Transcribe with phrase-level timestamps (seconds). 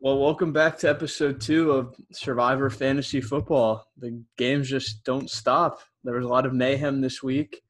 [0.00, 3.84] Well, welcome back to episode two of Survivor Fantasy Football.
[3.96, 5.80] The games just don't stop.
[6.04, 7.60] There was a lot of mayhem this week.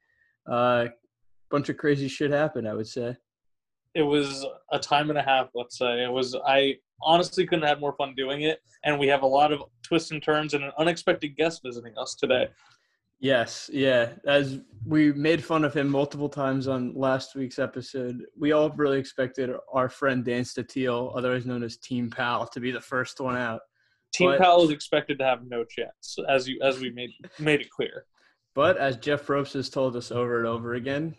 [0.47, 0.89] A uh,
[1.51, 3.17] bunch of crazy shit happened, I would say.
[3.95, 6.05] It was a time and a half, let's say.
[6.05, 8.61] It was, I honestly couldn't have more fun doing it.
[8.85, 12.15] And we have a lot of twists and turns and an unexpected guest visiting us
[12.15, 12.49] today.
[13.21, 14.11] Yes, yeah.
[14.27, 18.99] As we made fun of him multiple times on last week's episode, we all really
[18.99, 23.37] expected our friend Dan Statile, otherwise known as Team Pal, to be the first one
[23.37, 23.61] out.
[24.13, 27.61] Team but, Pal is expected to have no chance, as you as we made made
[27.61, 28.07] it clear.
[28.55, 31.15] But as Jeff Probst has told us over and over again,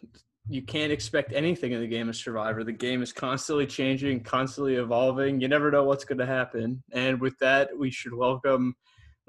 [0.48, 2.64] you can't expect anything in the game of Survivor.
[2.64, 5.40] The game is constantly changing, constantly evolving.
[5.40, 6.82] You never know what's going to happen.
[6.92, 8.76] And with that, we should welcome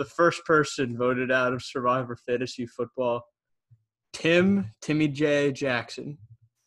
[0.00, 3.22] the first person voted out of Survivor Fantasy Football,
[4.14, 6.16] Tim Timmy J Jackson.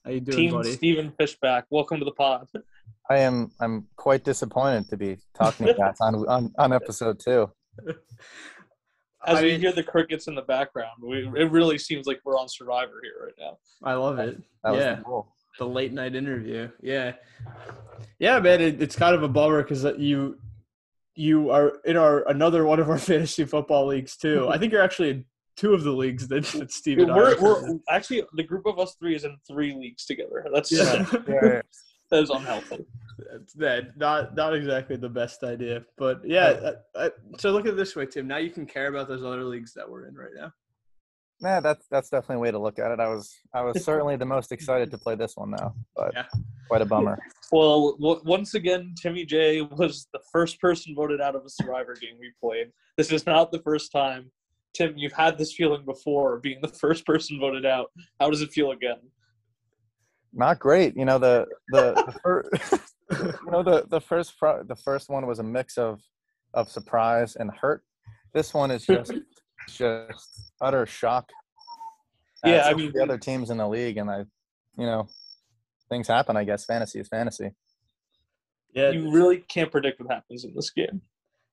[0.06, 0.74] How you doing, Team buddy?
[0.74, 1.66] Stephen Fishback.
[1.72, 2.46] Welcome to the pod.
[3.10, 3.50] I am.
[3.60, 7.50] I'm quite disappointed to be talking about on, on on episode two.
[9.26, 12.38] As I we hear the crickets in the background, we, it really seems like we're
[12.38, 13.58] on Survivor here right now.
[13.82, 14.40] I love it.
[14.64, 15.00] That yeah.
[15.04, 15.28] Cool.
[15.58, 16.70] The late night interview.
[16.84, 17.14] Yeah.
[18.20, 18.62] Yeah, man.
[18.62, 20.38] It, it's kind of a bummer because uh, you
[21.16, 24.50] you are in our another one of our fantasy football leagues too.
[24.50, 25.26] I think you're actually in
[25.56, 29.16] two of the leagues that, that Steven we're, we're actually the group of us three
[29.16, 30.46] is in three leagues together.
[30.54, 31.06] That's yeah.
[31.28, 31.62] yeah.
[32.10, 32.86] that is unhealthy.
[33.56, 36.72] That not not exactly the best idea, but yeah.
[36.96, 38.28] I, I, so look at it this way, Tim.
[38.28, 40.52] Now you can care about those other leagues that we're in right now.
[41.44, 43.00] Yeah, that's that's definitely a way to look at it.
[43.02, 46.26] I was I was certainly the most excited to play this one though, but yeah.
[46.68, 47.20] quite a bummer.
[47.52, 52.16] Well, once again, Timmy J was the first person voted out of a Survivor game
[52.20, 52.72] we played.
[52.98, 54.32] This is not the first time.
[54.74, 57.92] Tim, you've had this feeling before, being the first person voted out.
[58.20, 58.98] How does it feel again?
[60.34, 60.98] Not great.
[60.98, 62.50] You know the the, the first,
[63.46, 66.02] you know the the first the first one was a mix of
[66.56, 67.84] of surprise and hurt.
[68.34, 69.14] This one is just
[69.68, 71.30] just utter shock.
[72.46, 74.20] Yeah, I mean the other teams in the league, and I,
[74.78, 75.08] you know,
[75.90, 76.36] things happen.
[76.36, 77.52] I guess fantasy is fantasy.
[78.74, 81.02] Yeah, you really can't predict what happens in this game.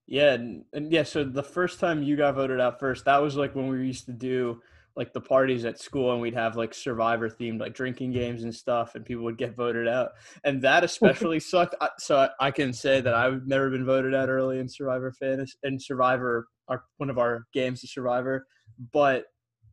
[0.06, 1.04] Yeah, and, and yeah.
[1.04, 4.06] So the first time you got voted out first, that was like when we used
[4.06, 4.60] to do
[4.96, 8.54] like the parties at school and we'd have like survivor themed like drinking games and
[8.54, 10.10] stuff and people would get voted out
[10.44, 14.58] and that especially sucked so I, can say that i've never been voted out early
[14.58, 18.46] in survivor fantasy and survivor our one of our games to Survivor,
[18.92, 19.26] but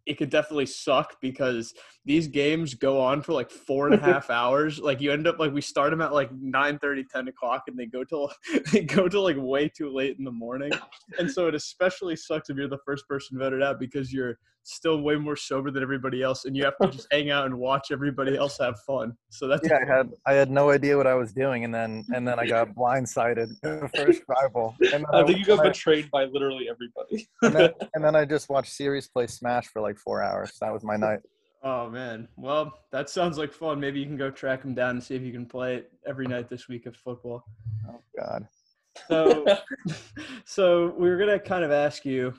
[0.07, 1.73] it could definitely suck because
[2.05, 4.79] these games go on for like four and a half hours.
[4.79, 7.77] Like you end up like we start them at like 9 30, 10 o'clock and
[7.77, 8.31] they go till
[8.71, 10.71] they go to like way too late in the morning.
[11.19, 15.01] And so it especially sucks if you're the first person voted out because you're still
[15.01, 17.87] way more sober than everybody else and you have to just hang out and watch
[17.91, 19.13] everybody else have fun.
[19.29, 22.05] So that's Yeah, I had I had no idea what I was doing and then
[22.13, 24.75] and then I got blindsided in the first rival.
[24.93, 27.27] And I think you got betrayed by literally everybody.
[27.41, 30.53] and, then, and then I just watched series play Smash for like four hours.
[30.61, 31.19] That was my night.
[31.63, 32.27] Oh man.
[32.37, 33.79] Well, that sounds like fun.
[33.79, 36.27] Maybe you can go track him down and see if you can play it every
[36.27, 37.43] night this week of football.
[37.89, 38.47] Oh God.
[39.07, 39.45] So,
[40.45, 42.33] so we were gonna kind of ask you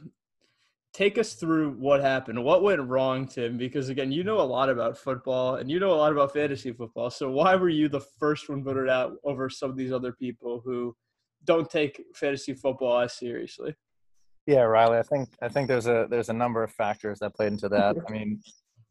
[0.93, 2.43] take us through what happened.
[2.43, 3.57] What went wrong, Tim?
[3.57, 6.73] Because again, you know a lot about football and you know a lot about fantasy
[6.73, 7.11] football.
[7.11, 10.61] So why were you the first one voted out over some of these other people
[10.65, 10.97] who
[11.45, 13.75] don't take fantasy football as seriously?
[14.49, 14.97] Yeah, Riley.
[14.97, 17.97] I think I think there's a there's a number of factors that played into that.
[18.09, 18.41] I mean,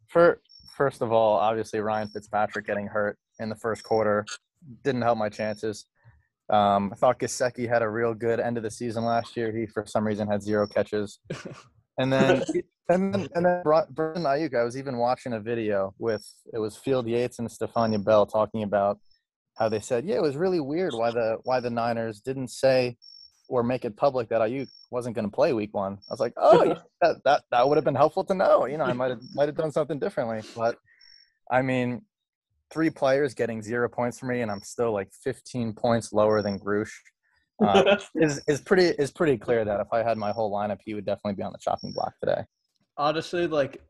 [0.07, 0.39] for
[0.77, 4.23] first of all, obviously Ryan Fitzpatrick getting hurt in the first quarter
[4.83, 5.87] didn't help my chances.
[6.51, 9.51] Um, I thought Gesicki had a real good end of the season last year.
[9.51, 11.19] He, for some reason, had zero catches.
[11.99, 12.43] And then
[12.89, 16.23] and then and then Brandon Aiyuk, I was even watching a video with
[16.53, 18.99] it was Field Yates and Stephania Bell talking about
[19.57, 22.97] how they said, yeah, it was really weird why the why the Niners didn't say
[23.49, 25.93] or make it public that Aiyuk wasn't going to play Week One.
[25.93, 28.65] I was like, oh, yeah, that that that would have been helpful to know.
[28.65, 30.41] You know, I might have might have done something differently.
[30.55, 30.77] But
[31.51, 32.01] I mean,
[32.71, 36.59] three players getting zero points for me, and I'm still like 15 points lower than
[36.59, 36.91] Grush
[37.63, 40.93] uh, is is pretty is pretty clear that if I had my whole lineup, he
[40.93, 42.43] would definitely be on the chopping block today.
[42.97, 43.81] Honestly, like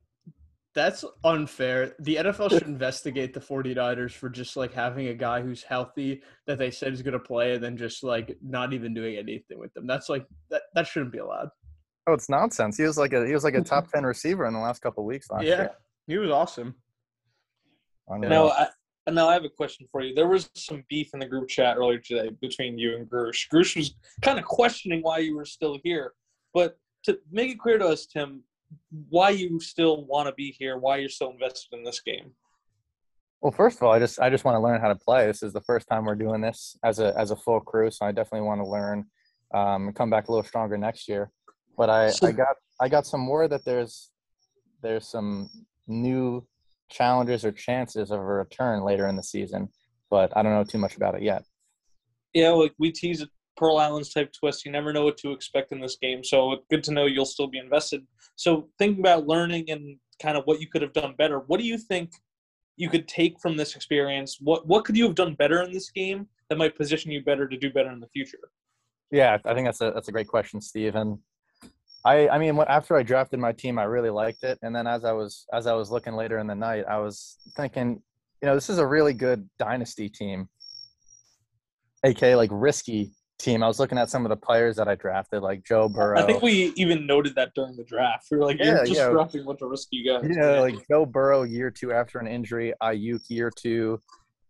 [0.77, 1.95] that's unfair.
[1.99, 6.59] The NFL should investigate the 49ers for just like having a guy who's healthy that
[6.59, 9.73] they said is going to play and then just like not even doing anything with
[9.73, 9.87] them.
[9.87, 11.49] That's like that that shouldn't be allowed.
[12.05, 12.77] Oh, it's nonsense.
[12.77, 15.03] He was like a he was like a top 10 receiver in the last couple
[15.03, 15.71] weeks last yeah, year.
[16.05, 16.75] He was awesome.
[18.09, 18.67] Now, I,
[19.07, 20.13] and now I have a question for you.
[20.13, 23.47] There was some beef in the group chat earlier today between you and Grush.
[23.51, 26.13] Grush was kind of questioning why you were still here.
[26.53, 28.43] But to make it clear to us, Tim,
[29.09, 32.31] why you still want to be here, why you're still invested in this game.
[33.41, 35.27] Well, first of all, I just I just want to learn how to play.
[35.27, 38.05] This is the first time we're doing this as a as a full crew, so
[38.05, 39.05] I definitely want to learn
[39.53, 41.31] um, and come back a little stronger next year.
[41.77, 44.09] But I, I got I got some word that there's
[44.81, 45.49] there's some
[45.87, 46.45] new
[46.89, 49.69] challenges or chances of a return later in the season,
[50.09, 51.43] but I don't know too much about it yet.
[52.33, 54.65] Yeah, like we tease it Pearl Islands type twist.
[54.65, 56.23] You never know what to expect in this game.
[56.23, 58.05] So good to know you'll still be invested.
[58.35, 61.65] So thinking about learning and kind of what you could have done better, what do
[61.65, 62.11] you think
[62.75, 64.37] you could take from this experience?
[64.39, 67.47] What what could you have done better in this game that might position you better
[67.47, 68.37] to do better in the future?
[69.11, 70.95] Yeah, I think that's a that's a great question, Steve.
[70.95, 71.17] And
[72.05, 74.59] I I mean, after I drafted my team, I really liked it.
[74.61, 77.37] And then as I was as I was looking later in the night, I was
[77.55, 78.01] thinking,
[78.41, 80.47] you know, this is a really good dynasty team,
[82.03, 83.63] aka like risky team.
[83.63, 86.19] I was looking at some of the players that I drafted, like Joe Burrow.
[86.19, 88.27] I think we even noted that during the draft.
[88.31, 89.09] We were like, yeah, you're just yeah.
[89.09, 90.23] drafting a bunch of risky guys.
[90.29, 94.01] Yeah, like Joe Burrow year two after an injury, Aiyuk year two,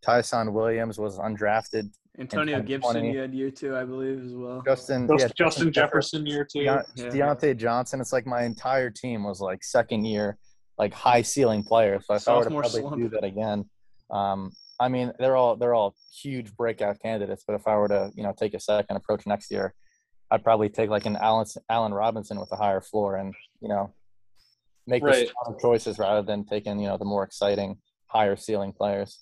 [0.01, 1.89] Ty'Son Williams was undrafted.
[2.19, 4.63] Antonio Gibson you had year two, I believe, as well.
[4.65, 6.63] Justin, Justin, yeah, Justin Jefferson year two.
[6.63, 7.05] De- yeah.
[7.09, 8.01] Diontae Johnson.
[8.01, 10.37] It's like my entire team was like second year,
[10.79, 12.05] like high ceiling players.
[12.07, 12.97] So if I would probably slump.
[12.97, 13.65] do that again,
[14.09, 17.43] um, I mean, they're all they're all huge breakout candidates.
[17.45, 19.73] But if I were to, you know, take a second approach next year,
[20.29, 23.93] I'd probably take like an Allen Allen Robinson with a higher floor, and you know,
[24.85, 25.29] make right.
[25.47, 27.77] the choices rather than taking you know the more exciting
[28.07, 29.19] higher ceiling players.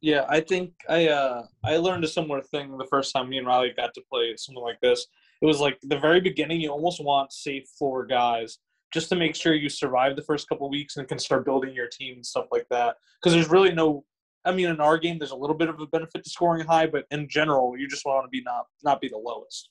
[0.00, 3.46] Yeah, I think I uh, I learned a similar thing the first time me and
[3.46, 5.06] Riley got to play something like this.
[5.42, 6.60] It was like the very beginning.
[6.60, 8.58] You almost want safe floor guys
[8.92, 11.86] just to make sure you survive the first couple weeks and can start building your
[11.86, 12.96] team and stuff like that.
[13.20, 14.04] Because there's really no
[14.44, 16.86] I mean, in our game, there's a little bit of a benefit to scoring high,
[16.86, 19.70] but in general, you just want to be not not be the lowest.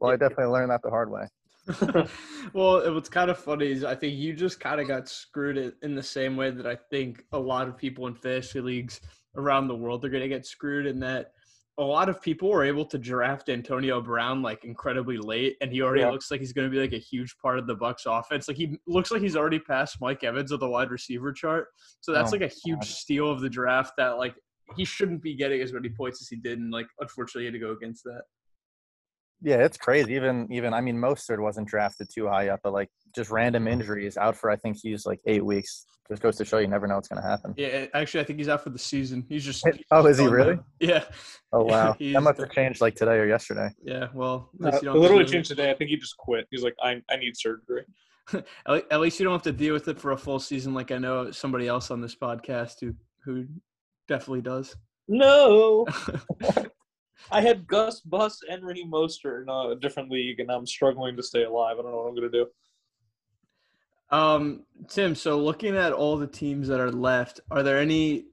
[0.00, 1.26] Well, I definitely learned that the hard way.
[2.52, 5.94] well, what's kind of funny is I think you just kind of got screwed in
[5.94, 9.00] the same way that I think a lot of people in fantasy leagues
[9.36, 11.32] around the world are going to get screwed in that
[11.78, 15.82] a lot of people were able to draft Antonio Brown like incredibly late, and he
[15.82, 16.10] already yeah.
[16.10, 18.48] looks like he's going to be like a huge part of the Bucs offense.
[18.48, 21.68] Like he looks like he's already passed Mike Evans of the wide receiver chart.
[22.00, 22.84] So that's oh, like a huge God.
[22.86, 24.34] steal of the draft that like
[24.74, 27.54] he shouldn't be getting as many points as he did, and like unfortunately he had
[27.54, 28.22] to go against that.
[29.42, 30.14] Yeah, it's crazy.
[30.14, 34.16] Even even I mean, Mostert wasn't drafted too high up, but like just random injuries
[34.16, 35.86] out for I think he's like eight weeks.
[36.08, 37.52] Just goes to show you never know what's going to happen.
[37.56, 39.26] Yeah, actually, I think he's out for the season.
[39.28, 39.68] He's just.
[39.90, 40.58] oh, is he really?
[40.80, 41.04] Yeah.
[41.52, 43.70] Oh wow, that must have changed like today or yesterday.
[43.82, 45.70] Yeah, well, uh, it literally changed today.
[45.70, 46.46] I think he just quit.
[46.50, 47.84] He's like, I I need surgery.
[48.66, 50.98] at least you don't have to deal with it for a full season, like I
[50.98, 53.46] know somebody else on this podcast who who
[54.08, 54.76] definitely does.
[55.08, 55.86] No.
[57.30, 61.22] I had Gus Bus and Raheem Mostert in a different league, and I'm struggling to
[61.22, 61.76] stay alive.
[61.78, 62.46] I don't know what I'm going to do.
[64.10, 68.26] Um, Tim, so looking at all the teams that are left, are there any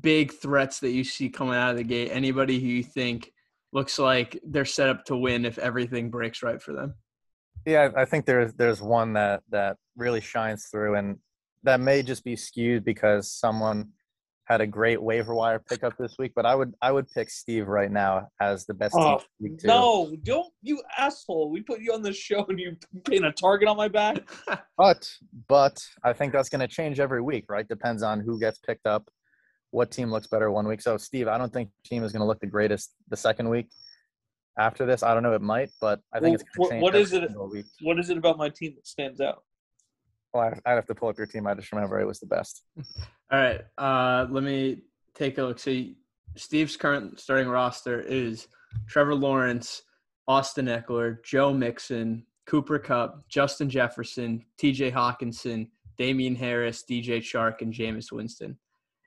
[0.00, 2.10] big threats that you see coming out of the gate?
[2.12, 3.32] Anybody who you think
[3.72, 6.94] looks like they're set up to win if everything breaks right for them?
[7.64, 11.18] Yeah, I think there's there's one that that really shines through, and
[11.62, 13.90] that may just be skewed because someone
[14.44, 17.68] had a great waiver wire pickup this week, but I would I would pick Steve
[17.68, 21.50] right now as the best oh, team No, don't you asshole.
[21.50, 24.18] We put you on the show and you paint a target on my back.
[24.76, 25.08] but
[25.48, 27.66] but I think that's gonna change every week, right?
[27.66, 29.08] Depends on who gets picked up,
[29.70, 30.82] what team looks better one week.
[30.82, 33.68] So Steve, I don't think team is gonna look the greatest the second week.
[34.58, 35.32] After this, I don't know.
[35.32, 36.82] It might, but I think well, it's gonna change.
[36.82, 37.30] What is it?
[37.50, 37.64] Week.
[37.80, 39.44] What is it about my team that stands out?
[40.32, 41.46] Well, I'd have to pull up your team.
[41.46, 42.62] I just remember it was the best.
[43.30, 43.60] All right.
[43.76, 44.82] Uh, let me
[45.14, 45.58] take a look.
[45.58, 45.96] See,
[46.36, 48.48] Steve's current starting roster is
[48.88, 49.82] Trevor Lawrence,
[50.26, 57.72] Austin Ekeler, Joe Mixon, Cooper Kupp, Justin Jefferson, TJ Hockenson, Damien Harris, DJ Chark, and
[57.72, 58.58] Jameis Winston.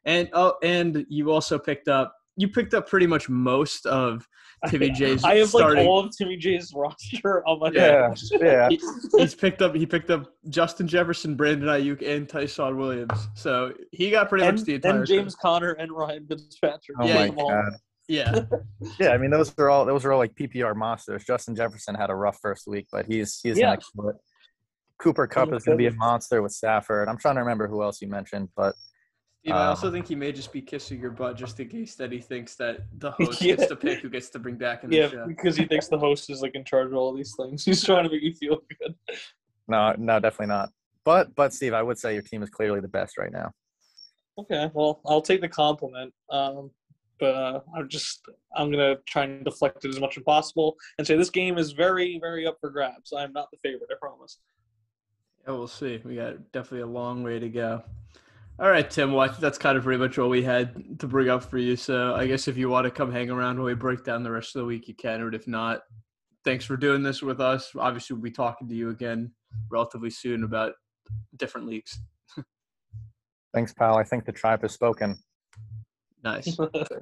[0.05, 4.27] And oh, and you also picked up you picked up pretty much most of
[4.69, 5.23] Timmy J's.
[5.23, 5.79] I have starting.
[5.79, 8.69] like all of Timmy J's roster on my yeah, yeah.
[8.69, 8.79] He,
[9.17, 9.75] he's picked up.
[9.75, 13.27] He picked up Justin Jefferson, Brandon Aiyuk, and Ty'Son Williams.
[13.35, 14.97] So he got pretty and, much the entire.
[14.97, 16.97] And James Conner and Ryan Fitzpatrick.
[16.99, 17.73] Oh yeah, my god.
[18.07, 18.41] Yeah.
[18.99, 21.23] yeah, I mean those are all those are all like PPR monsters.
[21.23, 23.71] Justin Jefferson had a rough first week, but he's he's yeah.
[23.71, 24.13] next to.
[24.97, 27.09] Cooper Kupp oh is going to be a monster with Stafford.
[27.09, 28.75] I'm trying to remember who else you mentioned, but
[29.45, 31.93] Steve, I also um, think he may just be kissing your butt just in case
[31.95, 33.55] that he thinks that the host yeah.
[33.55, 35.27] gets to pick who gets to bring back in the yeah, show.
[35.27, 37.63] because he thinks the host is like in charge of all these things.
[37.65, 38.95] He's trying to make you feel good.
[39.67, 40.71] No, no, definitely not.
[41.03, 43.51] But but Steve, I would say your team is clearly the best right now.
[44.39, 46.11] Okay, well, I'll take the compliment.
[46.31, 46.71] Um,
[47.19, 48.25] but uh, I'm just
[48.55, 51.71] I'm gonna try and deflect it as much as possible and say this game is
[51.71, 53.13] very very up for grabs.
[53.15, 54.39] I'm not the favorite, I promise.
[55.47, 56.01] Yeah, we'll see.
[56.03, 57.83] We got definitely a long way to go.
[58.57, 59.11] All right, Tim.
[59.11, 61.57] Well, I think that's kind of pretty much all we had to bring up for
[61.57, 61.75] you.
[61.75, 64.31] So I guess if you want to come hang around while we break down the
[64.31, 65.21] rest of the week, you can.
[65.21, 65.81] Or if not,
[66.45, 67.71] thanks for doing this with us.
[67.77, 69.31] Obviously, we'll be talking to you again
[69.69, 70.73] relatively soon about
[71.35, 71.99] different leagues.
[73.53, 73.97] Thanks, pal.
[73.97, 75.17] I think the tribe has spoken.
[76.23, 76.57] Nice.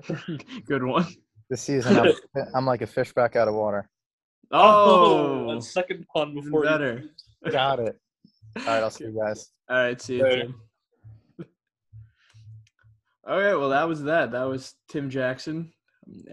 [0.65, 1.05] Good one.
[1.51, 2.13] This season, I'm,
[2.55, 3.88] I'm like a fish back out of water.
[4.51, 7.03] Oh, a second pun even before better.
[7.45, 7.51] You...
[7.51, 7.95] Got it.
[8.57, 9.51] All right, I'll see you guys.
[9.69, 10.53] All right, see you,
[13.25, 13.34] Tim.
[13.34, 14.32] Okay, well, that was that.
[14.32, 15.72] That was Tim Jackson.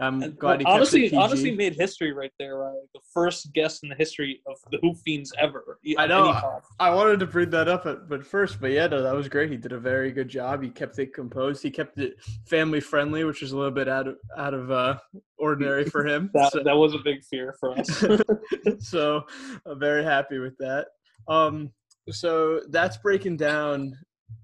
[0.01, 2.57] I'm And- glad he kept honestly, honestly, made history right there.
[2.57, 2.75] Right?
[2.95, 5.79] The first guest in the history of the Hoop Fiends ever.
[5.97, 6.31] I know.
[6.31, 6.39] Any.
[6.79, 9.51] I wanted to bring that up at but first, but yeah, no, that was great.
[9.51, 10.63] He did a very good job.
[10.63, 11.63] He kept it composed.
[11.63, 12.17] He kept it
[12.47, 14.99] family friendly, which is a little bit out of out of uh,
[15.39, 16.31] ordinary for him.
[16.41, 18.05] That, so, that was a big fear for us.
[18.81, 19.23] so
[19.67, 20.87] I'm very happy with that.
[21.29, 21.71] Um,
[22.11, 23.97] so that's breaking down.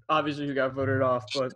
[0.09, 1.51] Obviously, who got voted off, but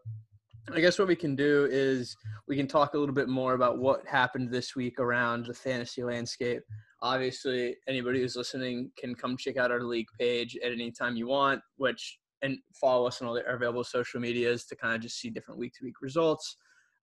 [0.70, 2.16] I guess what we can do is
[2.48, 6.04] we can talk a little bit more about what happened this week around the fantasy
[6.04, 6.62] landscape.
[7.02, 11.28] Obviously, anybody who's listening can come check out our league page at any time you
[11.28, 15.20] want, which and follow us on all the available social medias to kind of just
[15.20, 16.58] see different week to week results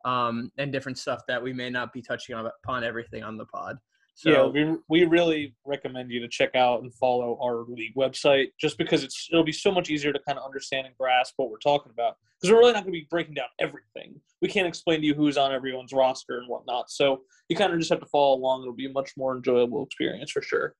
[0.04, 3.46] um, and different stuff that we may not be touching on upon everything on the
[3.46, 3.76] pod.
[4.18, 8.48] So yeah, we we really recommend you to check out and follow our league website
[8.60, 11.50] just because it's it'll be so much easier to kind of understand and grasp what
[11.50, 12.16] we're talking about.
[12.34, 14.20] Because we're really not going to be breaking down everything.
[14.42, 16.90] We can't explain to you who's on everyone's roster and whatnot.
[16.90, 18.62] So you kind of just have to follow along.
[18.62, 20.74] It'll be a much more enjoyable experience for sure.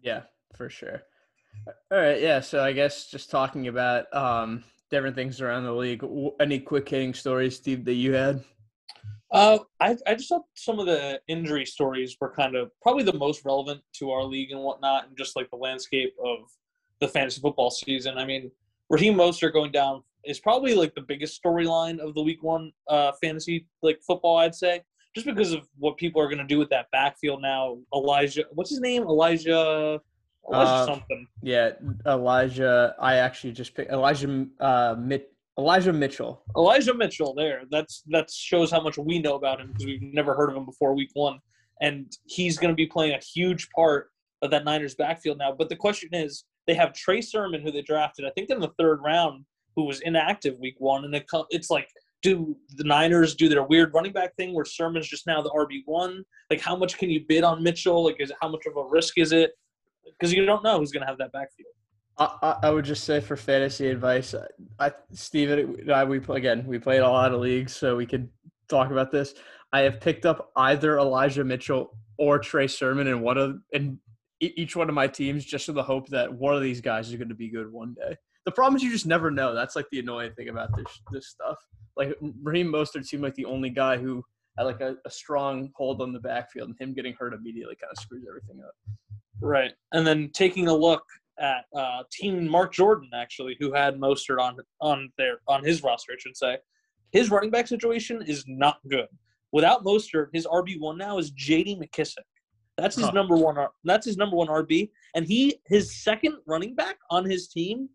[0.00, 0.22] Yeah,
[0.56, 1.02] for sure.
[1.90, 2.38] All right, yeah.
[2.38, 4.62] So I guess just talking about um,
[4.92, 6.04] different things around the league.
[6.38, 8.44] Any quick hitting stories, Steve, that you had?
[9.32, 13.14] Uh, I I just thought some of the injury stories were kind of probably the
[13.14, 16.40] most relevant to our league and whatnot, and just like the landscape of
[17.00, 18.18] the fantasy football season.
[18.18, 18.50] I mean,
[18.90, 23.12] Raheem Mostert going down is probably like the biggest storyline of the week one uh,
[23.22, 24.82] fantasy like football, I'd say,
[25.14, 27.78] just because of what people are going to do with that backfield now.
[27.94, 29.02] Elijah, what's his name?
[29.02, 29.98] Elijah,
[30.46, 31.26] Elijah Uh, something.
[31.42, 31.70] Yeah,
[32.06, 32.94] Elijah.
[33.00, 36.42] I actually just picked Elijah uh, Mit- Elijah Mitchell.
[36.56, 37.62] Elijah Mitchell there.
[37.70, 40.64] That's that shows how much we know about him because we've never heard of him
[40.64, 41.38] before week one,
[41.80, 44.08] and he's going to be playing a huge part
[44.40, 45.52] of that Niners backfield now.
[45.52, 48.72] But the question is, they have Trey Sermon, who they drafted, I think in the
[48.78, 49.44] third round,
[49.76, 51.88] who was inactive week one, and it's like,
[52.22, 55.82] do the Niners do their weird running back thing where Sermon's just now the RB
[55.86, 56.22] one?
[56.50, 58.04] Like, how much can you bid on Mitchell?
[58.04, 59.52] Like, is it, how much of a risk is it?
[60.04, 61.74] Because you don't know who's going to have that backfield.
[62.18, 64.46] I, I, would just say for fantasy advice, uh,
[64.78, 66.64] I, I Steven I we play again.
[66.66, 68.28] We played a lot of leagues, so we could
[68.68, 69.34] talk about this.
[69.72, 73.98] I have picked up either Elijah Mitchell or Trey Sermon in one of in
[74.40, 77.16] each one of my teams, just in the hope that one of these guys is
[77.16, 78.16] going to be good one day.
[78.44, 79.54] The problem is you just never know.
[79.54, 81.56] That's like the annoying thing about this this stuff.
[81.96, 84.22] Like Raheem Mostert seemed like the only guy who
[84.58, 87.90] had like a, a strong hold on the backfield, and him getting hurt immediately kind
[87.90, 88.74] of screws everything up.
[89.40, 89.72] Right.
[89.92, 91.02] And then taking a look
[91.38, 96.12] at uh, Team Mark Jordan, actually, who had Mostert on on their on his roster,
[96.12, 96.58] I should say.
[97.12, 99.08] His running back situation is not good.
[99.52, 101.76] Without Mostert, his RB one now is J.D.
[101.76, 102.24] McKissic.
[102.78, 103.10] That's his Huh.
[103.12, 103.56] number one.
[103.84, 107.88] That's his number one RB, and he his second running back on his team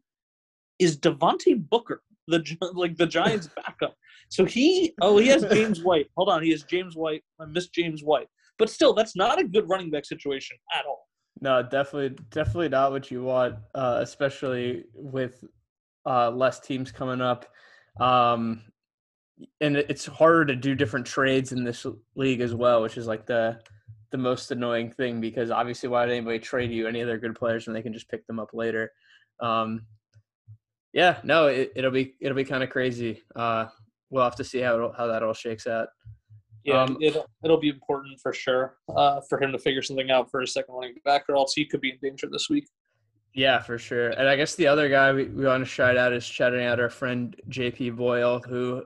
[0.79, 3.95] is Devontae Booker, the like the Giants' backup.
[4.29, 6.07] So he oh he has James White.
[6.15, 7.23] Hold on, he has James White.
[7.39, 8.27] I missed James White,
[8.59, 11.06] but still, that's not a good running back situation at all.
[11.41, 15.43] No, definitely, definitely not what you want, uh, especially with
[16.05, 17.45] uh, less teams coming up.
[17.99, 18.63] Um,
[19.61, 23.25] and it's harder to do different trades in this league as well, which is like
[23.25, 23.59] the
[24.11, 27.35] the most annoying thing because obviously, why would anybody trade you any of their good
[27.35, 28.91] players when they can just pick them up later?
[29.39, 29.85] Um,
[30.93, 33.21] yeah, no, it, it'll be it'll be kind of crazy.
[33.35, 33.67] Uh,
[34.09, 35.89] we'll have to see how how that all shakes out.
[36.67, 40.29] Yeah, Um, it'll it'll be important for sure uh, for him to figure something out
[40.29, 42.67] for his second running back, or else he could be in danger this week.
[43.33, 44.09] Yeah, for sure.
[44.09, 46.79] And I guess the other guy we, we want to shout out is shouting out
[46.79, 48.83] our friend JP Boyle, who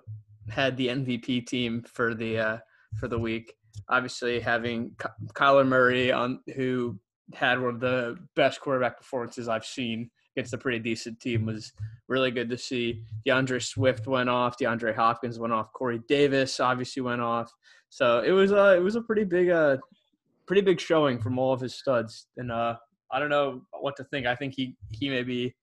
[0.50, 2.58] had the MVP team for the uh,
[3.00, 3.54] for the week.
[3.90, 7.00] Obviously, having Ky- Kyler Murray on, who
[7.34, 10.12] had one of the best quarterback performances I've seen
[10.42, 11.74] against a pretty decent team, was
[12.08, 13.04] really good to see.
[13.26, 14.58] D'Andre Swift went off.
[14.58, 15.72] DeAndre Hopkins went off.
[15.72, 17.54] Corey Davis obviously went off.
[17.90, 19.78] So it was uh, it was a pretty big uh,
[20.48, 22.28] pretty big showing from all of his studs.
[22.38, 22.76] And uh,
[23.12, 24.26] I don't know what to think.
[24.26, 25.54] I think he he may be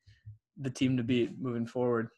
[0.60, 2.08] the team to beat moving forward.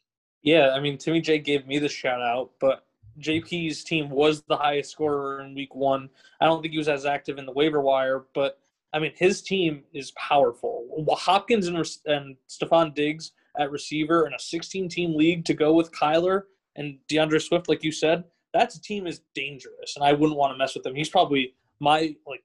[0.43, 2.85] Yeah, I mean Timmy J gave me the shout out, but
[3.19, 6.09] JP's team was the highest scorer in week one.
[6.39, 8.59] I don't think he was as active in the waiver wire, but
[8.93, 10.87] I mean his team is powerful.
[11.09, 15.91] Hopkins and and Stefon Diggs at receiver in a 16 team league to go with
[15.91, 16.43] Kyler
[16.75, 20.57] and D'Andre Swift, like you said, that team is dangerous, and I wouldn't want to
[20.57, 20.95] mess with him.
[20.95, 22.43] He's probably my like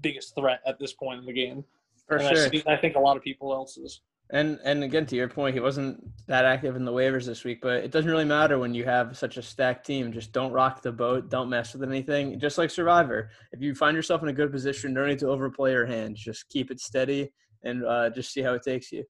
[0.00, 1.64] biggest threat at this point in the game.
[2.08, 2.46] For and sure.
[2.46, 4.00] I, see, I think a lot of people else's.
[4.34, 7.60] And and again to your point, he wasn't that active in the waivers this week,
[7.62, 10.12] but it doesn't really matter when you have such a stacked team.
[10.12, 12.40] Just don't rock the boat, don't mess with anything.
[12.40, 15.70] Just like Survivor, if you find yourself in a good position, don't need to overplay
[15.70, 16.20] your hands.
[16.20, 19.04] Just keep it steady and uh, just see how it takes you.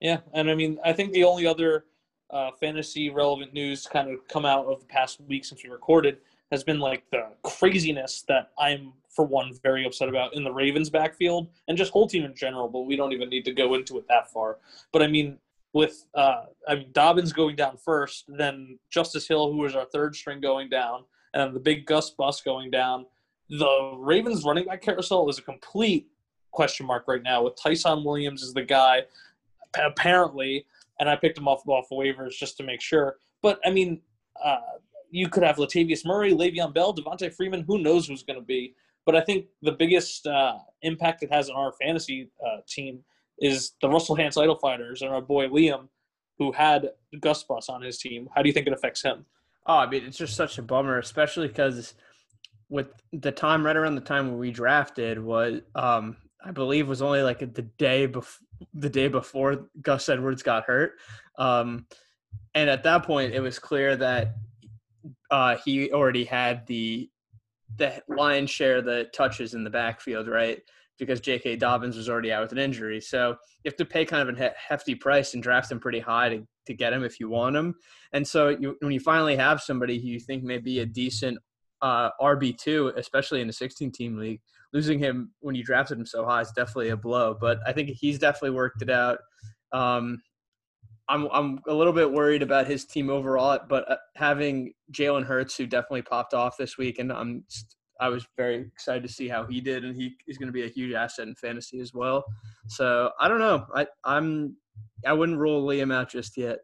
[0.00, 1.86] Yeah, and I mean, I think the only other
[2.30, 6.18] uh, fantasy relevant news kind of come out of the past week since we recorded
[6.50, 10.90] has been like the craziness that I'm for one very upset about in the Ravens
[10.90, 12.68] backfield and just whole team in general.
[12.68, 14.58] But we don't even need to go into it that far.
[14.92, 15.38] But I mean,
[15.72, 20.14] with uh, I mean Dobbins going down first, then Justice Hill, who was our third
[20.14, 23.06] string, going down, and the big Gus Bus going down.
[23.48, 26.08] The Ravens running back carousel is a complete
[26.50, 27.42] question mark right now.
[27.42, 29.02] With Ty'Son Williams as the guy,
[29.78, 30.66] apparently,
[30.98, 33.16] and I picked him off off waivers just to make sure.
[33.42, 34.00] But I mean,
[34.42, 34.58] uh,
[35.10, 37.64] you could have Latavius Murray, Le'Veon Bell, Devonta Freeman.
[37.66, 38.74] Who knows who's going to be?
[39.04, 43.00] But I think the biggest uh, impact it has on our fantasy uh, team
[43.38, 45.88] is the Russell Hantz Idol Fighters and our boy Liam,
[46.38, 46.90] who had
[47.20, 48.28] Gus Bus on his team.
[48.34, 49.24] How do you think it affects him?
[49.66, 51.94] Oh, I mean, it's just such a bummer, especially because
[52.68, 57.22] with the time right around the time we drafted was, um, I believe, was only
[57.22, 58.42] like the day before
[58.72, 60.94] the day before Gus Edwards got hurt,
[61.36, 61.86] um,
[62.54, 64.34] and at that point it was clear that
[65.30, 67.10] uh, he already had the
[67.76, 70.60] the lion's share the touches in the backfield, right?
[70.98, 71.56] Because J.K.
[71.56, 74.54] Dobbins was already out with an injury, so you have to pay kind of a
[74.56, 77.74] hefty price and draft him pretty high to, to get him if you want him.
[78.12, 81.38] And so you, when you finally have somebody who you think may be a decent
[81.82, 84.40] uh, RB two, especially in a 16 team league,
[84.72, 87.36] losing him when you drafted him so high is definitely a blow.
[87.38, 89.18] But I think he's definitely worked it out.
[89.72, 90.22] Um,
[91.08, 95.56] I'm I'm a little bit worried about his team overall, but uh, having Jalen Hurts,
[95.56, 97.44] who definitely popped off this week, and I'm
[98.00, 100.64] I was very excited to see how he did, and he is going to be
[100.64, 102.24] a huge asset in fantasy as well.
[102.68, 104.56] So I don't know, I I'm
[105.06, 106.58] I wouldn't rule Liam out just yet.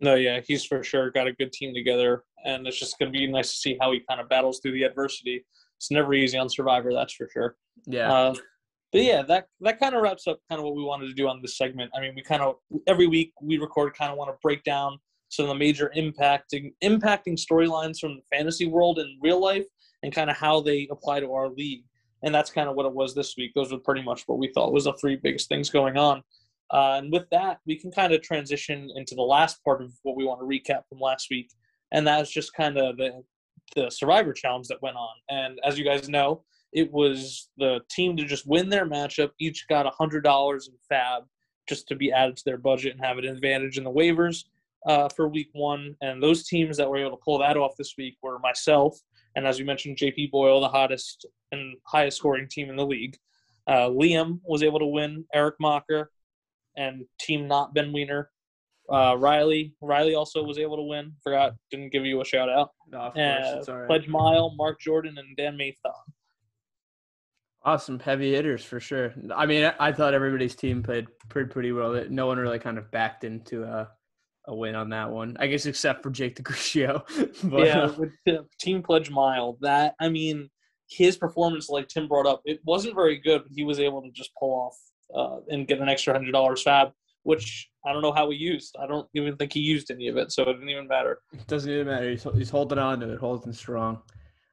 [0.00, 3.16] No, yeah, he's for sure got a good team together, and it's just going to
[3.16, 5.44] be nice to see how he kind of battles through the adversity.
[5.76, 7.56] It's never easy on Survivor, that's for sure.
[7.86, 8.12] Yeah.
[8.12, 8.34] Uh,
[8.92, 11.26] but yeah, that that kind of wraps up kind of what we wanted to do
[11.26, 11.90] on this segment.
[11.96, 14.98] I mean, we kind of every week we record kind of want to break down
[15.30, 19.64] some of the major impacting impacting storylines from the fantasy world in real life
[20.02, 21.84] and kind of how they apply to our league.
[22.22, 23.52] And that's kind of what it was this week.
[23.54, 26.22] Those were pretty much what we thought was the three biggest things going on.
[26.70, 30.16] Uh, and with that, we can kind of transition into the last part of what
[30.16, 31.50] we want to recap from last week,
[31.92, 33.22] and that's just kind of the
[33.76, 35.14] the Survivor Challenge that went on.
[35.28, 39.30] And as you guys know, it was the team to just win their matchup.
[39.38, 41.24] Each got a hundred dollars in Fab
[41.68, 44.44] just to be added to their budget and have an advantage in the waivers
[44.86, 45.94] uh, for Week One.
[46.00, 48.98] And those teams that were able to pull that off this week were myself
[49.34, 53.16] and, as you mentioned, JP Boyle, the hottest and highest scoring team in the league.
[53.66, 55.24] Uh, Liam was able to win.
[55.32, 56.10] Eric Mocker
[56.76, 58.30] and Team Not Ben Wiener.
[58.92, 61.12] Uh, Riley Riley also was able to win.
[61.22, 62.72] Forgot didn't give you a shout out.
[62.90, 63.86] No, of Uh, course, it's all right.
[63.86, 65.92] Pledge Mile, Mark Jordan, and Dan Mathon.
[67.64, 69.14] Awesome heavy hitters for sure.
[69.34, 72.04] I mean, I, thought everybody's team played pretty pretty well.
[72.10, 73.88] No one really kind of backed into a,
[74.46, 75.36] a win on that one.
[75.38, 77.02] I guess except for Jake DeCrucio.
[77.50, 79.58] but, yeah, uh, with the Team Pledge Mile.
[79.60, 80.50] That I mean,
[80.88, 84.10] his performance, like Tim brought up, it wasn't very good, but he was able to
[84.10, 84.76] just pull off
[85.14, 86.88] uh, and get an extra hundred dollars fab,
[87.22, 88.76] which I don't know how he used.
[88.82, 91.20] I don't even think he used any of it, so it didn't even matter.
[91.32, 92.10] It doesn't even matter.
[92.10, 94.02] He's, he's holding on to it, holding strong.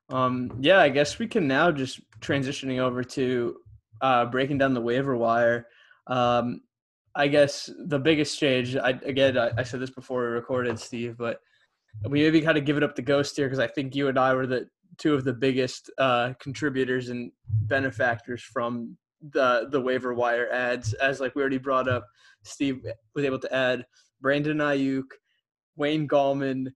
[0.10, 3.58] Um, yeah, I guess we can now just transitioning over to
[4.02, 5.68] uh, breaking down the waiver wire.
[6.08, 6.62] Um,
[7.16, 11.18] I guess the biggest change, I, again, I, I said this before we recorded, Steve,
[11.18, 11.40] but
[12.08, 14.18] we maybe kind of give it up the Ghost here because I think you and
[14.18, 14.68] I were the
[14.98, 18.98] two of the biggest uh, contributors and benefactors from
[19.34, 20.94] the the waiver wire ads.
[20.94, 22.06] As like we already brought up,
[22.44, 23.86] Steve was able to add
[24.22, 25.04] Brandon Aiyuk,
[25.76, 26.68] Wayne Gallman,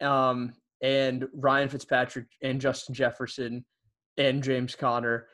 [0.00, 3.64] um, and Ryan Fitzpatrick and Justin Jefferson
[4.16, 5.26] and James Conner.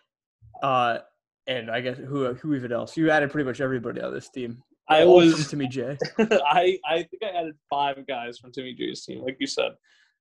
[0.62, 0.98] Uh,
[1.46, 2.96] and I guess who who even else?
[2.96, 4.62] You added pretty much everybody on this team.
[4.88, 5.96] I All was from Timmy J.
[6.18, 9.72] I I think I added five guys from Timmy J's team, like you said.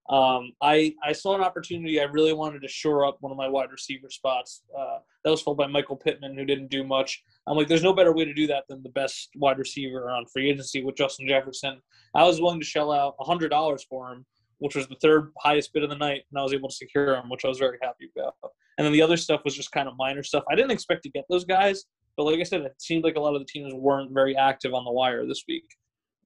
[0.07, 1.99] Um, I I saw an opportunity.
[1.99, 4.61] I really wanted to shore up one of my wide receiver spots.
[4.77, 7.23] Uh, that was filled by Michael Pittman, who didn't do much.
[7.47, 10.25] I'm like, there's no better way to do that than the best wide receiver on
[10.27, 11.81] free agency with Justin Jefferson.
[12.13, 14.25] I was willing to shell out hundred dollars for him,
[14.59, 17.15] which was the third highest bid of the night, and I was able to secure
[17.15, 18.35] him, which I was very happy about.
[18.77, 20.43] And then the other stuff was just kind of minor stuff.
[20.49, 21.85] I didn't expect to get those guys,
[22.17, 24.73] But like I said, it seemed like a lot of the teams weren't very active
[24.73, 25.65] on the wire this week.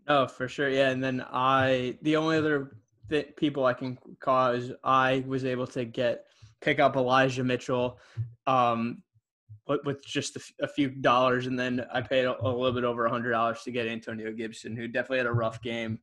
[0.08, 0.70] Oh, for sure.
[0.70, 0.90] Yeah.
[0.90, 2.78] And then I, the only other
[3.10, 6.26] th- people I can call is I was able to get,
[6.62, 8.00] pick up Elijah Mitchell
[8.48, 9.04] um,
[9.68, 11.46] with, just a, few dollars.
[11.46, 14.32] And then I paid a, a little bit over a hundred dollars to get Antonio
[14.32, 16.00] Gibson, who definitely had a rough game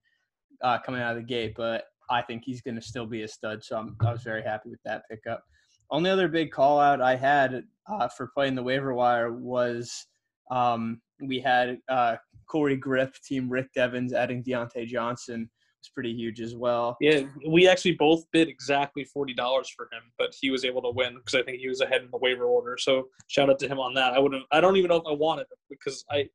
[0.62, 3.29] uh, coming out of the gate, but I think he's going to still be a
[3.29, 3.62] stud.
[3.62, 5.42] So I'm, I was very happy with that pickup.
[5.90, 10.07] Only other big call out I had uh, for playing the waiver wire was
[10.51, 12.16] um, we had uh,
[12.49, 15.49] Corey Grip, Team Rick Devens, adding Diontae Johnson
[15.87, 16.97] was pretty huge as well.
[17.01, 20.90] Yeah, we actually both bid exactly forty dollars for him, but he was able to
[20.90, 22.77] win because I think he was ahead in the waiver order.
[22.79, 24.12] So shout out to him on that.
[24.14, 24.42] I would have.
[24.51, 26.29] I don't even know if I wanted him because I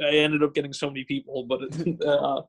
[0.00, 1.60] I ended up getting so many people, but
[2.06, 2.42] uh,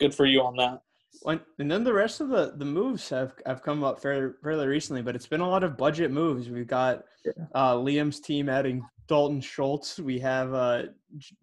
[0.00, 0.80] good for you on that.
[1.20, 4.66] When, and then the rest of the, the moves have, have come up fairly, fairly
[4.66, 6.48] recently, but it's been a lot of budget moves.
[6.48, 7.04] We've got
[7.54, 9.98] uh, Liam's team adding Dalton Schultz.
[9.98, 10.84] We have uh,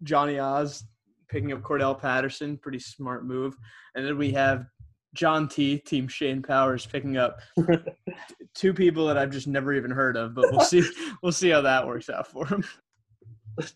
[0.02, 0.84] Johnny Oz
[1.28, 3.56] picking up Cordell Patterson, pretty smart move.
[3.94, 4.66] And then we have
[5.14, 7.38] John T, Team Shane Powers, picking up
[8.54, 10.34] two people that I've just never even heard of.
[10.34, 10.88] But we'll see.
[11.22, 12.64] we'll see how that works out for him.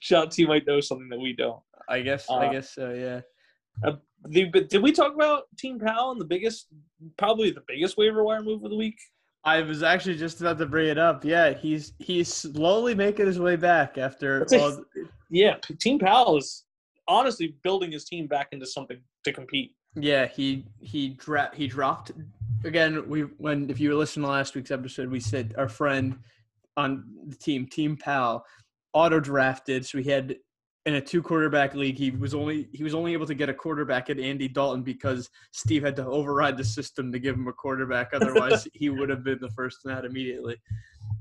[0.00, 1.61] John T might know something that we don't.
[1.88, 2.28] I guess.
[2.28, 2.92] Uh, I guess so.
[2.92, 3.92] Yeah.
[4.26, 6.68] The, but did we talk about Team Powell and the biggest,
[7.18, 8.98] probably the biggest waiver wire move of the week?
[9.44, 11.24] I was actually just about to bring it up.
[11.24, 14.84] Yeah, he's he's slowly making his way back after That's a- all,
[15.30, 16.64] Yeah, Team Powell is
[17.06, 19.72] honestly building his team back into something to compete.
[19.96, 22.12] Yeah, he he dra- he dropped
[22.64, 23.06] again.
[23.06, 26.18] We when if you listened to last week's episode, we said our friend
[26.78, 28.46] on the team, Team Pal,
[28.94, 29.84] auto drafted.
[29.84, 30.37] So he had
[30.87, 31.97] in a two quarterback league.
[31.97, 35.31] He was only he was only able to get a quarterback at Andy Dalton because
[35.53, 38.11] Steve had to override the system to give him a quarterback.
[38.12, 40.57] Otherwise, he would have been the first in that immediately.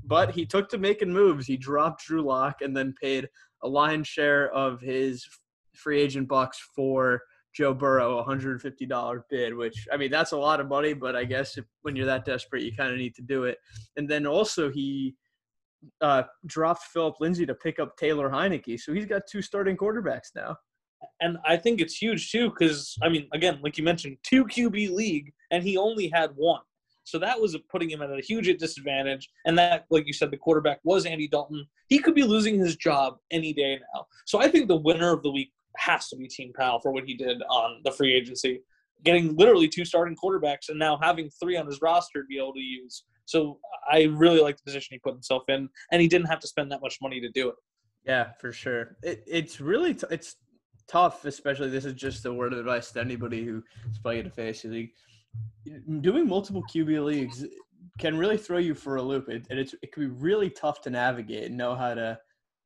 [0.03, 1.47] But he took to making moves.
[1.47, 3.29] He dropped Drew Lock and then paid
[3.61, 5.25] a lion's share of his
[5.73, 7.21] free agent bucks for
[7.53, 9.55] Joe Burrow, a hundred fifty dollar bid.
[9.55, 12.25] Which I mean, that's a lot of money, but I guess if, when you're that
[12.25, 13.59] desperate, you kind of need to do it.
[13.95, 15.15] And then also he
[16.01, 20.29] uh, dropped Philip Lindsay to pick up Taylor Heinicke, so he's got two starting quarterbacks
[20.35, 20.55] now.
[21.21, 24.91] And I think it's huge too, because I mean, again, like you mentioned, two QB
[24.91, 26.61] league, and he only had one.
[27.05, 29.29] So that was putting him at a huge disadvantage.
[29.45, 31.65] And that, like you said, the quarterback was Andy Dalton.
[31.89, 34.05] He could be losing his job any day now.
[34.25, 37.05] So I think the winner of the week has to be Team Powell for what
[37.05, 38.61] he did on the free agency,
[39.03, 42.53] getting literally two starting quarterbacks and now having three on his roster to be able
[42.53, 43.03] to use.
[43.25, 43.59] So
[43.89, 46.71] I really like the position he put himself in, and he didn't have to spend
[46.71, 47.55] that much money to do it.
[48.05, 48.97] Yeah, for sure.
[49.01, 50.35] It, it's really t- it's
[50.87, 54.27] tough, especially this is just a word of advice to anybody who is playing in
[54.27, 54.89] a fantasy league.
[55.67, 57.45] Mm, doing multiple QB leagues
[57.99, 60.81] can really throw you for a loop, it, and it's it can be really tough
[60.81, 62.19] to navigate and know how to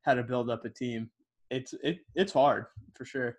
[0.04, 1.10] how to build up a team.
[1.52, 2.65] It's it it's hard
[2.96, 3.38] for sure.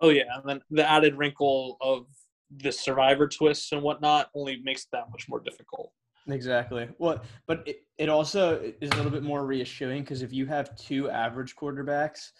[0.00, 2.06] Oh yeah, and then the added wrinkle of
[2.50, 5.92] the survivor twists and whatnot only makes it that much more difficult.
[6.28, 6.88] Exactly.
[6.98, 10.74] Well, but it, it also is a little bit more reassuring because if you have
[10.76, 12.30] two average quarterbacks,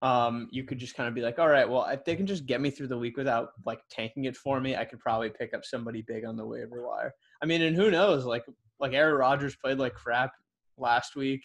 [0.00, 2.46] um, you could just kind of be like, all right, well, if they can just
[2.46, 5.52] get me through the week without like tanking it for me, I could probably pick
[5.52, 7.14] up somebody big on the waiver wire.
[7.42, 8.24] I mean, and who knows?
[8.24, 8.44] Like,
[8.80, 10.32] like Aaron Rodgers played like crap
[10.78, 11.44] last week.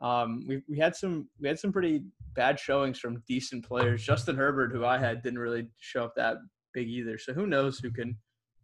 [0.00, 4.02] Um, we we had some we had some pretty bad showings from decent players.
[4.02, 6.38] Justin Herbert, who I had, didn't really show up that
[6.72, 7.18] big either.
[7.18, 8.16] So who knows who can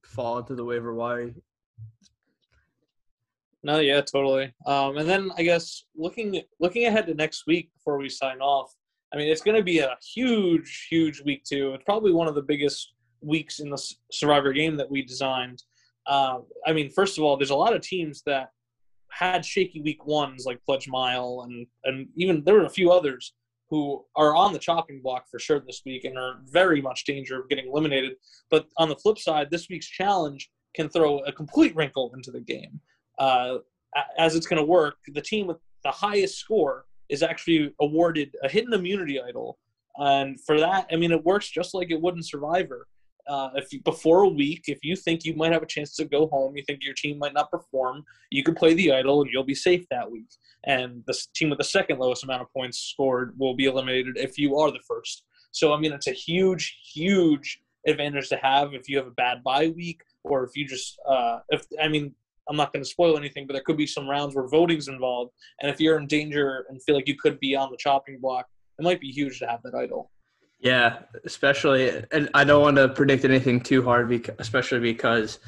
[0.02, 1.35] fall into the waiver wire
[3.66, 4.55] No, yeah, totally.
[4.64, 8.72] Um, and then I guess looking looking ahead to next week before we sign off,
[9.12, 11.74] I mean, it's going to be a huge, huge week too.
[11.74, 15.64] It's probably one of the biggest weeks in the Survivor game that we designed.
[16.07, 18.50] Uh, I mean, first of all, there's a lot of teams that
[19.11, 23.35] had shaky week ones like Pledge Mile, and and even there were a few others
[23.68, 27.40] who are on the chopping block for sure this week and are very much danger
[27.40, 28.12] of getting eliminated.
[28.48, 32.38] But on the flip side, this week's challenge can throw a complete wrinkle into the
[32.38, 32.81] game.
[33.18, 33.59] Uh,
[34.18, 38.48] as it's going to work, the team with the highest score is actually awarded a
[38.48, 39.59] hidden immunity idol,
[39.98, 42.87] and for that, I mean, it works just like it would in Survivor.
[43.26, 46.05] Uh, if you, before a week, if you think you might have a chance to
[46.05, 49.31] go home, you think your team might not perform, you can play the idol and
[49.33, 50.29] you'll be safe that week.
[50.64, 54.38] And the team with the second lowest amount of points scored will be eliminated if
[54.38, 55.24] you are the first.
[55.50, 59.42] So I mean, it's a huge, huge advantage to have if you have a bad
[59.42, 62.14] bye week or if you just uh, if I mean
[62.48, 65.32] I'm not going to spoil anything, but there could be some rounds where voting's involved,
[65.61, 68.46] and if you're in danger and feel like you could be on the chopping block,
[68.78, 70.11] it might be huge to have that idol.
[70.61, 75.38] Yeah, especially, and I don't want to predict anything too hard, because, especially because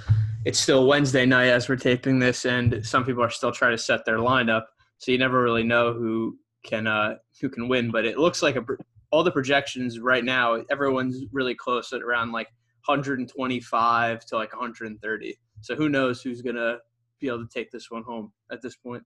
[0.44, 3.78] it's still Wednesday night as we're taping this, and some people are still trying to
[3.78, 4.64] set their lineup.
[4.98, 7.90] So you never really know who can uh, who can win.
[7.90, 8.64] But it looks like a,
[9.10, 12.48] all the projections right now, everyone's really close at around like
[12.86, 15.38] 125 to like 130.
[15.60, 16.78] So who knows who's gonna
[17.20, 19.02] be able to take this one home at this point.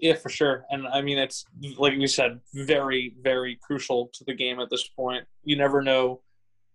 [0.00, 0.64] Yeah, for sure.
[0.70, 1.44] And I mean, it's
[1.76, 5.24] like we said, very, very crucial to the game at this point.
[5.44, 6.22] You never know.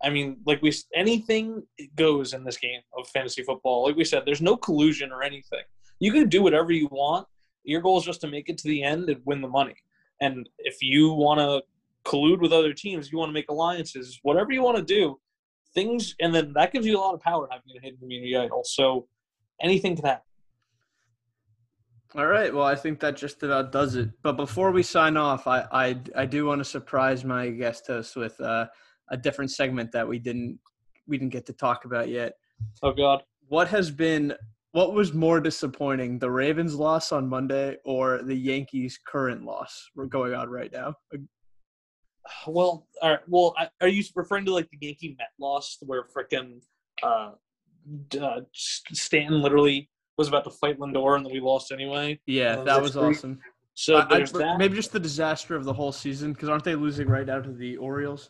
[0.02, 1.64] I mean, like we anything
[1.96, 3.86] goes in this game of fantasy football.
[3.86, 5.64] Like we said, there's no collusion or anything.
[6.00, 7.28] You can do whatever you want.
[7.64, 9.76] Your goal is just to make it to the end and win the money.
[10.22, 11.64] And if you want to
[12.10, 15.20] collude with other teams, you want to make alliances, whatever you want to do,
[15.74, 18.64] things, and then that gives you a lot of power having a hidden immunity idol.
[18.64, 19.08] So
[19.62, 20.24] anything can happen.
[22.16, 22.54] All right.
[22.54, 24.10] Well, I think that just about does it.
[24.24, 28.16] But before we sign off, I I, I do want to surprise my guest host
[28.16, 28.68] with uh,
[29.10, 30.60] a different segment that we didn't
[31.08, 32.34] we didn't get to talk about yet.
[32.82, 33.24] Oh God.
[33.50, 34.34] What has been
[34.72, 40.06] what was more disappointing, the Ravens loss on Monday or the Yankees' current loss we're
[40.06, 40.94] going on right now?
[42.46, 43.20] Well, all right.
[43.28, 46.62] Well, are you referring to like the Yankee Met loss where freaking
[47.02, 47.32] uh,
[48.20, 52.20] uh, Stanton literally was about to fight Lindor and then we lost anyway?
[52.26, 53.40] Yeah, that was awesome.
[53.76, 57.08] So I, I, maybe just the disaster of the whole season because aren't they losing
[57.08, 58.28] right now to the Orioles?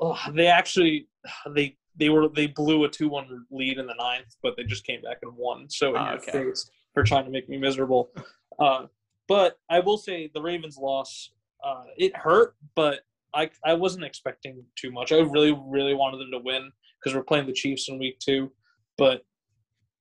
[0.00, 1.08] Oh, they actually
[1.54, 4.86] they they were they blew a two one lead in the ninth, but they just
[4.86, 5.68] came back and won.
[5.68, 6.32] So in oh, okay.
[6.32, 8.10] face for trying to make me miserable.
[8.58, 8.86] Uh,
[9.28, 11.30] but I will say the Ravens loss
[11.62, 13.00] uh, it hurt, but
[13.34, 15.12] I I wasn't expecting too much.
[15.12, 18.50] I really really wanted them to win because we're playing the Chiefs in week two,
[18.98, 19.22] but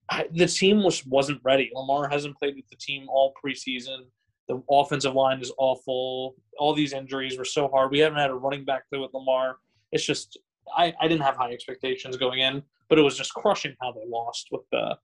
[0.10, 1.72] I, the team was wasn't ready.
[1.74, 4.00] Lamar hasn't played with the team all preseason.
[4.48, 6.36] The offensive line is awful.
[6.60, 7.92] All these injuries were so hard.
[7.92, 9.58] We haven't had a running back play with Lamar.
[9.92, 10.38] It's just
[10.76, 14.06] I, I didn't have high expectations going in, but it was just crushing how they
[14.08, 14.98] lost with the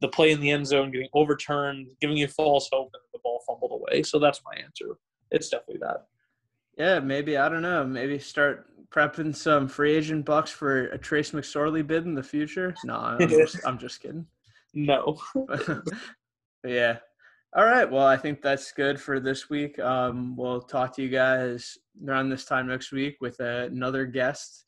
[0.00, 3.40] the play in the end zone getting overturned, giving you false hope, and the ball
[3.46, 4.02] fumbled away.
[4.02, 4.98] So that's my answer.
[5.30, 6.06] It's definitely that.
[6.76, 7.84] Yeah, maybe I don't know.
[7.84, 12.74] Maybe start prepping some free agent bucks for a Trace McSorley bid in the future.
[12.84, 14.26] No, I'm just, I'm just kidding.
[14.74, 15.18] No.
[16.66, 16.98] yeah.
[17.54, 17.90] All right.
[17.90, 19.78] Well, I think that's good for this week.
[19.78, 21.76] Um, we'll talk to you guys
[22.06, 24.64] around this time next week with another guest.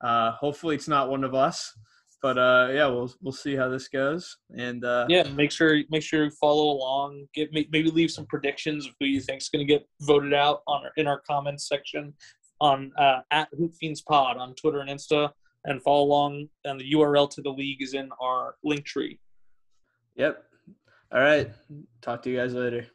[0.00, 1.76] Uh, hopefully, it's not one of us,
[2.22, 4.36] but uh, yeah, we'll we'll see how this goes.
[4.56, 7.26] And uh, yeah, make sure make sure you follow along.
[7.34, 10.62] Get maybe leave some predictions of who you think is going to get voted out
[10.68, 12.14] on our, in our comments section
[12.60, 13.48] on uh, at
[14.06, 15.30] Pod on Twitter and Insta,
[15.64, 16.48] and follow along.
[16.64, 19.18] And the URL to the league is in our link tree.
[20.16, 20.44] Yep.
[21.12, 21.50] All right.
[22.02, 22.86] Talk to you guys later.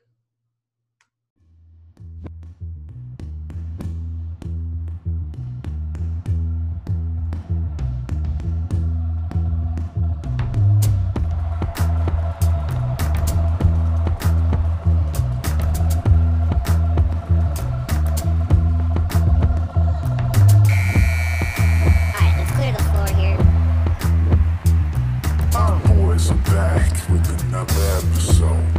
[27.68, 28.75] Cada é